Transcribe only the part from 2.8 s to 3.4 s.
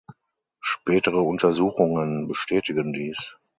dies.